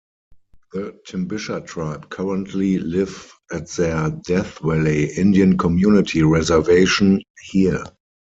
[0.73, 7.83] The Timbisha tribe currently live at their Death Valley Indian Community reservation here.